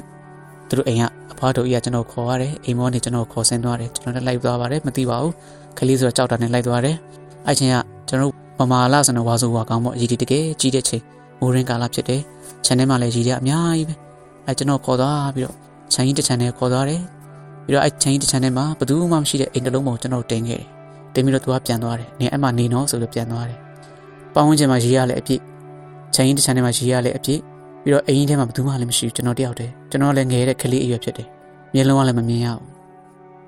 [0.69, 5.33] သူတို့အိမ်ကအဖွားတို့ကြီးကကျွန်တော်ခေါ်ရတယ်အိမ်မောနေကျွန်တော်ခေါ်ဆင်းသွားတယ်ကျွန်တော်လည်းလိုက်သွားပါတယ်မသိပါဘူး
[5.77, 6.95] ခလေးဆိုတော့ကြောက်တာနဲ့လိုက်သွားတယ်
[7.47, 7.75] အဲ့ချင်းက
[8.09, 11.03] ကျွန်တော်မမာလာစနဝါဆိုဝါကောင်းပေါ့ရည်တည်တကယ်ကြီးတဲ့ချိန်
[11.39, 12.21] မိုးရင်းကာလဖြစ်တယ်
[12.65, 13.95] ခြံထဲမှာလည်းရည်ရအများကြီးပဲ
[14.45, 15.55] အဲ့ကျွန်တော်ခေါ်သွားပြီးတော့
[15.93, 17.01] ခြံကြီးတစ်ခြံထဲခေါ်သွားတယ်
[17.65, 20.65] ပြီးတော့အဲ့ခြံကြီးတစ်ခြံထဲမှာဘယ်သူမှမရှိတဲ့အိမ်တစ်လုံးပုံကျွန်တော်တင်ခဲ့တယ်
[21.13, 23.59] တင်ပြီးတော့သူကပြန်သွားတယ်နေအဲ့မှာနေတော့ဆိုလို့ပြန်သွားတယ်
[24.33, 25.41] ပတ်ဝန်းကျင်မှာရည်ရလည်းအပြည့်
[26.13, 27.41] ခြံကြီးတစ်ခြံထဲမှာရည်ရလည်းအပြည့်
[27.83, 31.27] ပြီးတော့အိမ်ထဲမှာဘယ်သူမှလည်းမရှိဘူးကျွန်တော်တယောက်တည်းကျွန်တော်လည်းငယ်တဲ့ကလေးအရွယ်ဖြစ်တယ်
[31.73, 32.65] မျက်လုံးကလည်းမမြင်ရဘူး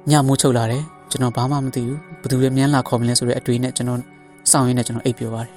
[0.10, 4.00] ညမိုးချုပ်လာတယ်ကျွန်တော်ဘာမှမသိဘူးဘယ်သူလဲမြန်းလာခေါ်မလဲဆိုတဲ့အတွေ့နဲ့ကျွန်တော်
[4.52, 5.54] စောင့်ရင်းနဲ့ကျွန်တော်အိပ်ပျော်ပါတယ်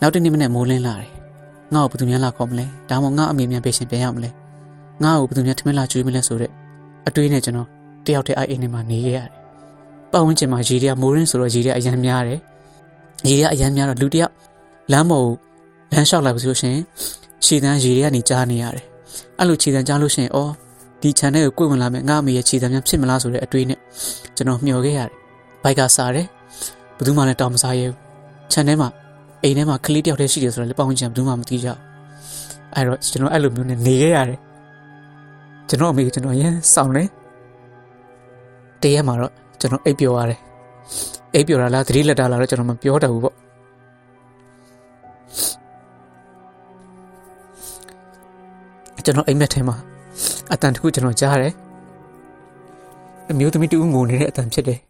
[0.00, 1.10] နောက်တစ်နေ့မနေ့မိုးလင်းလာတယ်
[1.74, 4.30] ငါ့ကိုဘယ်သူများလာခေါ်မလဲဒါမှမဟုတ်ငါအမေများပေးရှင်ပြန်ရမလဲ
[5.02, 6.50] ငါ့ကိုဘယ်သူများထမင်းလာကျွေးမလဲဆိုတဲ့
[7.08, 7.68] အတွေ့နဲ့ကျွန်တော်
[8.06, 9.30] တယောက်တည်းအဲ့အိမ်ထဲမှာနေခဲ့ရတယ်
[10.12, 12.38] ပတ်ဝန်းကျင်မှာရေတွေကမိုးရင်းဆိုတော့ရေတွေအရန်များတယ်
[13.28, 14.32] ရေတွေအရန်များတော့လူတယောက်
[14.92, 15.24] လမ်းပေါ်
[15.92, 16.76] လမ်းလျှောက်လာပြီဆိုရှင်
[17.44, 18.84] ခြေတန်းရေတွေကနေကြားနေရတယ်
[19.38, 20.52] အဲ့လိုခြေတန်းကြားလို့ရှိရင်အော်
[21.02, 23.78] ဒီ channel ကိုကိုယ်ဝင်လာမယ်ငါအမေရဲ့ခြေတန်းများဖြစ်မလားဆိုတဲ့အတွေးနဲ့
[24.36, 25.10] ကျွန်တော်မျှော်ခဲ့ရတယ်
[25.62, 26.26] ဘိုက်ကစားတယ်
[26.96, 27.96] ဘယ်သူမှလည်းတောင်းမစားရဲဘူး
[28.52, 28.88] channel မှာ
[29.42, 31.78] အိမ်ထဲမှာကလေးတယောက်တည်းရှိတယ်ဆိုတော့လည်းပေါင်းချင်ဘယ်သူမှမသိကြဘူး
[32.74, 34.38] အဲ့တော့ကျွန်တော်အဲ့လိုမျိုးနဲ့နေခဲ့ရတယ်
[35.68, 37.08] ကျွန်တော်အမေကကျွန်တော်ရမ်းစောင့်တယ်
[38.82, 40.40] တရက်မှာတော့ကျွန်တော်အိပ်ပျော်ရတယ်
[41.34, 43.34] အိပ်ပျော်တာလားသတိလက်တာလားတော့ကျွန်တော်မပြောတတ်ဘူးပေါ့
[49.04, 49.76] ကျွန်တော်အိမ်မက်ထဲမှာ
[50.52, 51.52] အတန်တခုကျွန်တော်ကြားတယ်
[53.30, 54.80] အမျိုးသမီးတူငိုနေတဲ့အတန်ဖြစ်တယ်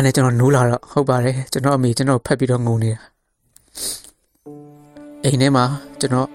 [0.00, 3.00] အားနဲ့ကျွန်တော်နိုးလာတော့ဟုတ်ပါတယ်ကျွန်တော်အမေကျွန်တော်ဖက်ပြီးတော့ငုံနေတာ
[5.24, 5.64] အိမ်ထဲမှာ
[6.00, 6.26] ကျွန်တော်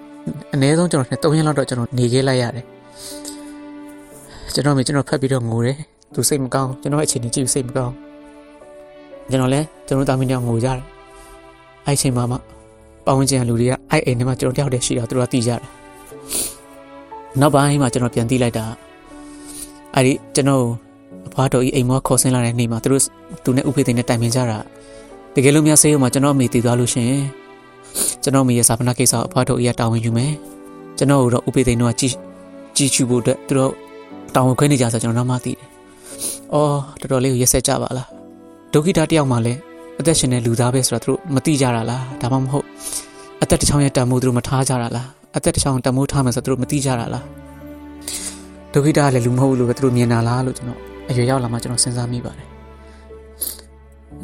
[0.53, 2.65] အနည်းဆုံးကျွန်တော်3ရက်လောက်တော့ကျွန်တော်နေခဲ့လိုက်ရတယ်
[4.53, 5.77] ကျွန်တော်အမေကျွန်တော်ဖက်ပြီးတော့ငိုတယ်
[6.13, 7.93] သူစိတ်မကောင်းကျွန်တော်အခြေအနေကြည့်စိတ်မကောင်း
[9.29, 10.79] ကျွန်တော်လည်းကျွန်တော်တာမင်းတယောက်ငိုကြတယ်
[11.85, 12.37] အဲ့ချိန်မှာမှ
[13.05, 15.61] ပတ်ဝန်းကျင်လူတွေကအဲ့အိမ်ထဲမှာကျွန်တော်တယောက်တည်းရှိတာသူတို့ကသိကြတယ်
[17.41, 18.65] နောက်ပိုင်းမှာကျွန်တော်ပြန်သိလိုက်တာ
[19.95, 20.63] အဲ့ဒီကျွန်တော်
[21.27, 23.01] အဖွားတော်ကြီးအိမ်မောခေါ်ဆင်းလာတဲ့နေ့မှာသူတို့
[23.43, 24.57] သူနဲ့ဥဖေသိန်းနဲ့တိုင်ပင်ကြတာ
[25.35, 27.11] တကယ်လို့များဆေးရုံမှာကျွန်တော်အမေတည်သွားလို့ရှင်
[28.23, 30.33] ကျွန်တော်အမေရဲ့စာပနာကိစ္စကိုအဖွားတော်ကြီးကတာဝန်ယူမယ်
[30.97, 32.13] ကျွန်တော်တို့ဥဖေသိန်းတို့ကကြည်
[32.77, 33.71] ကြည်ချူဖို့အတွက်သူတို့
[34.35, 35.59] တာဝန်ခွဲနေကြဆိုကျွန်တော်တော့မသိတယ်
[36.53, 38.07] အော်တော်တော်လေးကိုရက်ဆက်ကြပါလား
[38.73, 39.59] ဒုက္ခိတတယောက်မှလည်း
[39.99, 42.65] အသက်ရှင်တဲ့လူသားပဲဆိုတော့သူတို့မသိကြတာလားဒါမှမဟုတ်
[43.41, 45.07] အသက်တစ်ချောင်းရဲ့တန်ဖိုးသူတို့မထားကြတာလား
[45.37, 47.25] အသက်တစ်ချောင်းတန်ဖိုးထားမယ်ဆိုတော့သူတို့မသိကြတာလား
[48.73, 52.47] ဒုက္ခိတကလည်းလူမဟုတ်လို့ပဲသူတို့မြင်တာလားလို့ကျွန်တော် အရွယ်ရောက်လာမှကျွန်တော်စဉ်းစားမိပါတယ်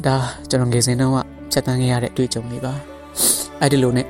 [0.06, 0.16] ဒါ
[0.48, 1.16] ကျွန်တော်ငယ်စဉ်တုန်းက
[1.52, 2.72] ဖြတ်တန်းခဲ့ရတဲ့အတွေ့အကြုံလေးပါ
[3.60, 4.06] အဲ့ဒီလိုနဲ့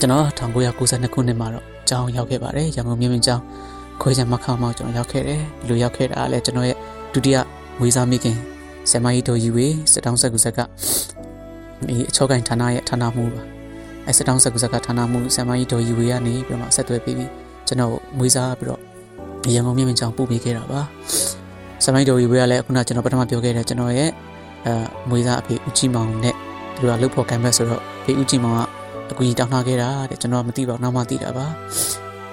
[0.00, 3.42] ကျွန်တော်1992ခုနှစ်မှာတော့ကျောင်းရောက်ခဲ့ပါတယ်ရန်ကုန်မြို့မြင့်ကျောင်း
[4.00, 6.76] ခွဲချံမခေါမောက်ကျွန်တော်ရောက်ခဲ့တယ်ဒီလိုရောက်ခဲ့တာလည်းကျွန်တော်ရဲ့
[7.12, 7.36] ဒုတိယ
[7.80, 8.36] ဝေးစားမိခင်
[8.90, 10.58] ဆမကြီးတို့ယူဝေးစစ်တောင်းဆက်ကူဆက်က
[11.88, 13.42] ဒီအချောကိုင်ဌာနရဲ့ဌာနမှုပါ
[14.06, 17.30] အဲစစ်တောင်းဆက်ကူဆက်ကဌာနမှုဆမကြီးတို့ယူဝေးကနေပြီးတော့ဆက်သွယ်ပြီးပြီး
[17.66, 18.80] ကျွန်တော်မွေးစားပြီးတော့
[19.54, 20.80] ရန်ကုန်မြို့မြင့်ကျောင်းပို့ပေးခဲ့တာပါ
[21.84, 24.10] ဆမကြီးတို့ယူဝေးကလည်းခုနကျွန်တော်ပထမပြောခဲ့တဲ့ကျွန်တော်ရဲ့
[24.66, 24.74] အဲ
[25.08, 26.34] မွေးစားအဖေဦးကြီးမောင်နဲ့
[26.74, 28.60] သူကလှုပ်ဖို့ကံမဲ့ဆိုတော့ဖေဦးကြီးမောင်က
[29.10, 31.46] အကူကြီးတောင်းထားခဲ့တာတဲ့ကျွန်တော်မသိပါဘူးနောက်မှသိတာပါ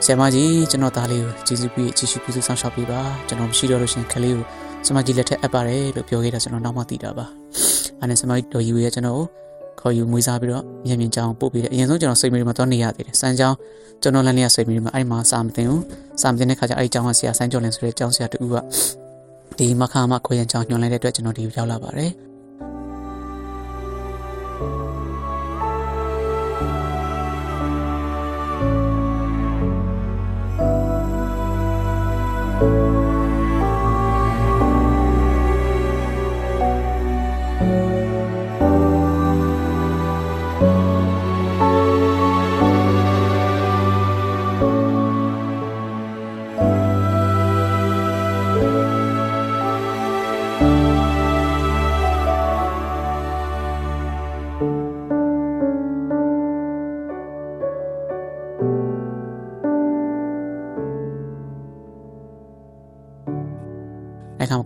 [0.05, 4.43] ဆရာမကြီးကျွန်တော်သားလေးကိုကျေးဇူးပြုကျေးဇူးပြုဆောင်ရှောက်ပေးပါကျွန်တော်မရှိတော့လို့ရှင်ခလေးကို
[4.85, 7.25] ဆရာမကြီးလက်ထက်အပ်ပါတယ်လို့ပြောခဲ့တာကျွန်တော်နောက်မှသိတာပါ
[7.99, 9.25] အဲနဲ့ဆရာမကြီးတော်ယူရဲ့ကျွန်တော်ကို
[9.79, 13.55] ခေါ်ယူမွေးစားပြီးတော့မြင်မြင်ကြောင်ပို့ပေးတယ်အရင်ဆုံးကျွန်တော်စိတ်မီမှာတော့နေရသေးတယ်စမ်းကြောင်
[14.01, 15.83] ကျွန်တော်လည်းနေရစိတ်မီမှာအဲ့မှာစာမသိဘူး
[16.21, 18.55] စာမသိတဲ့ခါကျအဲ့ဒီကျောင်းကဆရာဆိုင်းကျော်လင်ဆိုတဲ့ကျောင်းဆရာတူက
[19.57, 22.11] ဒီမခါမခွေရန်ကျောင်းညွှန်လိုက်တဲ့အတွက်ကျွန်တော်ဒီကိုရောက်လာပါတယ်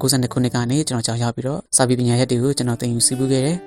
[0.03, 3.57] 1992ခုနှစ်ကနေကျွန်တော်ကြောင်ရောက်ပြီးတော့စာပေပညာရပ်တွေကိုကျွန်တော်သင်ယူစီးပူးခဲ့တယ်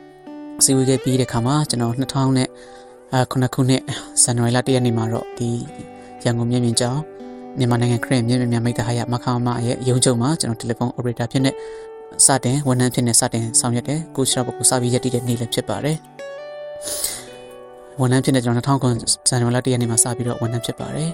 [0.64, 2.48] ။စီးပူးခဲ့ပြီးတဲ့ခါမှာကျွန်တော်2000နဲ့
[3.30, 3.82] ခုနှစ်ခုနှစ်
[4.22, 5.48] ဇန်နဝါရီလ1ရက်နေ့မှာတော့ဒီ
[6.24, 7.00] ရန်ကုန်မြင်းမြင့်ကျောင်း
[7.58, 11.50] မြန်မာနိုင်ငံခရစ်မြင်းမြင့်များမိသားဟာရမခါမရဲ့ရုံးချုပ်မှာကျွန်တော်တယ်လီဖုန်း operator ဖြစ်နေ
[12.26, 15.96] စတင်ဝန်ထမ်းဖြစ်နေစတင်ဆောင်ရွက်တယ်ကိုရှာဘကိုစာပြီးရတည်တဲ့နေ့လည်းဖြစ်ပါတယ်
[18.00, 18.88] ဝန်ထမ်းဖြစ်နေကျွန်တော်2000ခု
[19.28, 21.10] ဇန်နဝါရီလ1ရက်နေ့မှာစပြီးတော့ဝန်ထမ်းဖြစ်ပါတယ်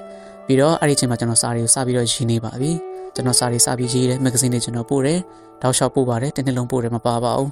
[0.46, 2.72] ပြီးတော့အဲ့ဒီအချိန်မှာကျွန်တော်စာတွေကိုစပြီးတော့ရင်းနေပါပြီ
[3.14, 5.18] ကျွန်တော်စာတွေစပြီးရေးတယ်မဂ္ဂဇင်းတွေကျွန်တော်ပို့တယ်
[5.62, 7.48] တောက်လျှောက်ပို့ပါတယ်တစ်နှစ်လုံးပို့တယ်မပါပါဘူး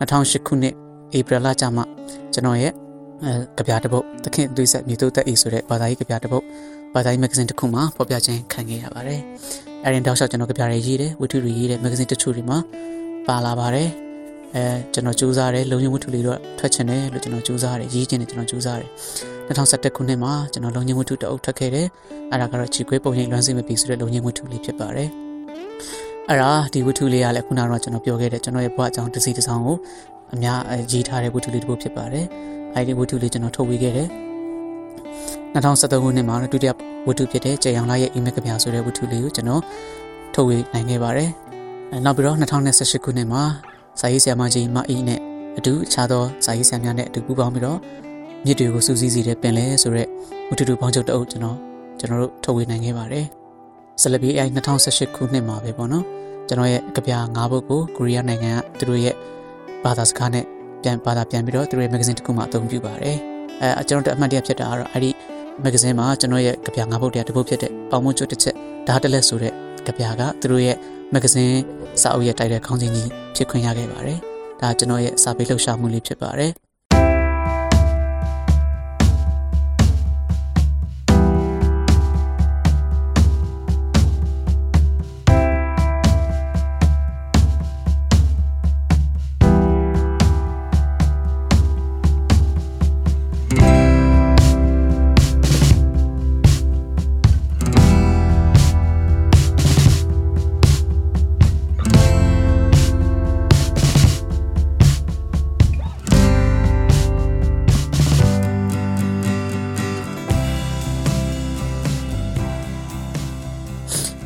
[0.00, 0.74] 2008ခုနှစ်
[1.16, 1.82] ဧပြီလကျမှ
[2.34, 2.72] ကျွန်တော်ရဲ့
[3.24, 6.44] အဲကြပြတပုတ်သခင်သွေးဆက်မြေတို့သက်အေးဆိုတဲ့ဘာသာရေးကြပြတပုတ်
[6.94, 9.20] ဘာသာရေးမဂ္ဂဇင်းတစ်ခုမှာဖော်ပြခြင်းခံခဲ့ရပါတယ်
[9.84, 12.58] အဲ့ဒီတောက်လျှောက်ကျွန်တော်ကြပြတွေရေးတယ်ဝတ္ထုတွေရေးတယ်မဂ္ဂဇင်းတချို့တွေမှာ
[13.28, 13.88] ပါလာပါတယ်
[14.54, 18.90] အဲကျွန်တော်စူးစမ်းတယ်လုံခြုံဝတ္ထုလေးတော့ထွက်ချင်တယ်လို့ကျွန်တော်စူးစမ်းတယ်ရေးချင်တယ်ကျွန်တော်စူးစမ်းတယ်
[19.52, 21.86] 2011ခုနှစ်မှာကျွန်တော်လုံခြုံဝတ္ထုတအုပ်ထွက်ခဲ့တယ်
[22.30, 25.08] အဲ့ဒါကတော့ချီခွေးပုံရိပ်လွမ်းစိမ့်မပြီးဆိုတဲ့လုံခြုံဝတ္ထုလေးဖြစ်ပါတယ်
[26.28, 29.76] အဲ့ဒါဒီဝတ္ထုလေးကလည်းခုနကတော့ကျွန်တော်ပြောခဲ့တဲ့ကျွန်တော်ရဲ့ဘဝအကြောင်းတစ်စီတစ်စောင်းကို
[30.34, 30.58] အများ
[30.92, 32.26] ရေးထားတဲ့ဝတ္ထုလေးတစ်ခုဖြစ်ပါတယ်
[32.74, 34.08] အဲ့ဒီဝတ္ထုလေးကျွန်တော်ထုတ်ဝေခဲ့တယ်
[35.54, 36.72] 2013ခုနှစ်မှာဒုတိယ
[37.06, 39.62] ဝတ္ထုဖြစ်တဲ့ကျေရောင်လာရဲ့ email ကဗျာဆိုတဲ့ဝတ္ထုလေးကိုကျွန်တော်
[40.34, 41.30] ထုတ်ဝေနိုင်ခဲ့ပါတယ်
[42.04, 43.42] နောက်ပြီးတော့2018ခုနှစ်မှာ
[44.00, 45.20] စာရေးဆရာမကြီးမအီနဲ့
[45.58, 47.78] အတူအခြားသောစာရေးဆရာများနဲ့အတူပူးပေါင်းပြီးတော့
[48.44, 50.08] မြစ်တွေကိုစူးစီးစီတဲ့ပင်လဲဆိုတဲ့
[50.48, 51.56] ဝတ္ထုတူပေါင်းချုပ်တအုပ်ကျွန်တော်
[51.98, 53.26] ကျွန်တော်တို့ထုတ်ဝေနိုင်ခဲ့ပါတယ်
[54.02, 56.04] ဆလဘီအိုင်2018ခုနှစ်မှာပဲပေါ့နော်
[56.48, 59.14] ကျွန်တော်ရဲ့ကြပြ၅ဘုတ်ကိုကိုရီးယားနိုင်ငံကသူတို့ရဲ့
[59.84, 60.44] ဘာသာစကားနဲ့
[60.82, 63.16] ပြန်ဘာသာပြန်ပြီးတော့သူတို့ရဲ့မဂ္ဂဇင်းတစ်ခုမှအသုံးပြုပါတယ်
[63.60, 65.10] အဲကျွန်တော်တို့အမှတ်တရဖြစ်တာကတော့အဲ့ဒီ
[65.62, 68.54] မဂ္ဂဇင်းမှာကျွန်တော်ရဲ့ကြပြ၅ဘုတ်တရားတစ်ပုဒ်ဖြစ်တဲ့ပေါင်မွတ်ကျွတ်တစ်ချက်
[68.88, 69.52] ဒါတလက်ဆိုတဲ့
[69.86, 70.76] ကြပြကသူတို့ရဲ့
[71.12, 71.56] မဂ္ဂဇင်း
[72.02, 74.18] စာအုပ်ရဲ့တိုက်တဲ့ခေါင်းစဉ်ကြီးဖြစ်ခွင့်ရခဲ့ပါတယ်
[74.60, 76.52] ဒါကျွန်တော်ရဲ့စာပေလှုပ်ရှားမှုလေးဖြစ်ပါတယ်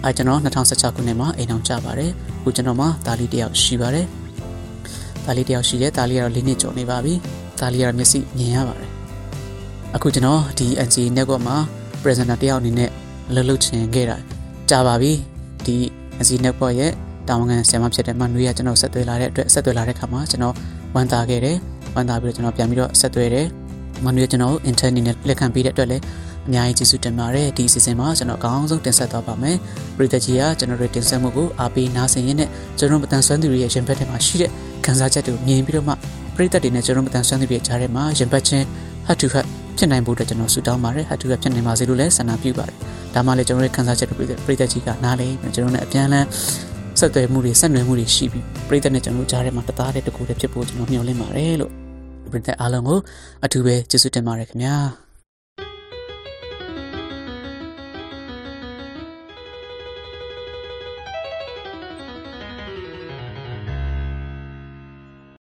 [0.07, 4.07] အဲကျွန်တော်2016ခုနှစ်မှာအိမ်အောင်ကြပါတယ်အခုကျွန်တော်မှာဒါလီတယောက်ရှိပါတယ်
[5.25, 7.15] ဒါလီတယောက်ရှိတယ်ဒါလီကတော့၄နှစ်ကျော်နေပါပြီ
[7.61, 8.91] ဒါလီကတော့မျက်စိမြင်ရပါတယ်
[9.95, 11.57] အခုကျွန်တော်ဒီ NCA network မှာ
[12.03, 12.91] presenter တယောက်အနေနဲ့
[13.35, 14.17] လှုပ်လှုပ်ချင်ခဲ့တာ
[14.71, 15.13] ကြာပါပြီ
[15.67, 15.77] ဒီ
[16.23, 16.93] NCA network ရဲ့
[17.29, 20.55] တာဝန်ခံဆရာမဖြစ်တဲ့မနွေးကကျွန်တော်ဆက်သွယ်လာတဲ့အတွက်ဆက်သွယ်လာတဲ့ခါမှာကျွန်တော်
[20.95, 21.57] ဝမ်းသာခဲ့တယ်
[21.95, 23.47] ဝမ်းသာပြီးတော့ကျွန်တော်ပြန်ပြီးတော့ဆက်သွယ်တယ်
[24.05, 26.03] မနွေးကကျွန်တော် intern အနေနဲ့လက်ခံပေးတဲ့အတွက်လည်း
[26.49, 29.57] အများကြီးကျေးဇူးတင်ပါတယ်ဒီအစီအစဉ်မှာကျွန်တော်အကောင်းဆုံးတင်ဆက်သွားပါမယ်
[29.97, 34.51] ပရိသတ်ကြီးကကျွန်တော်တို့တင်ဆက်မှုကိုအားပေးနားဆင်ရင်းနဲ့ကျွန်တော်မတန်ဆွမ်းသူတွေရဲ့ရင်ဘတ်ထဲမှာရှိတဲ့
[34.85, 35.93] ခံစားချက်တွေကိုမြင်ပြီးတော့မှ
[36.37, 38.65] ပရိသတ်တွေနဲ့ကျွန်တော်မတန်ဆွမ်းသူတွေကြားထဲမှာရင်ဘတ်ချင်း
[39.07, 42.77] ဟတ်တူဟတ်ဖြစ်နိုင်ဖို့အတွက်ကျွန်တော်ဆုတောင်းပါတယ်ဟတ်တူဟတ်ဖြစ်နိုင်ပါစေလို့လည်းဆန္ဒပြုပါတယ်
[43.15, 46.27] ဒါမှလည်းကျွန်တော်ရဲ့ခံစားချက်တွေပရိသတ်ကြီးကနားလေကျွန်တော်နဲ့အပြန်အလှန်
[46.99, 51.73] ဆက်သွယ်မှုတွေဆက်နွယ်မှုတွေရှိပြီးပရိသတ်နဲ့ကျွန်တော်ကြားထဲမှာတသားတဲ့တကူတည်းဖြစ်ဖို့ကျွန်တော်မျှော်လင့်ပါတယ်လို့
[52.31, 52.99] ပရိသတ်အားလုံးကို
[53.45, 55.06] အထူးပဲကျေးဇူးတင်ပါတယ်ခင်ဗျာ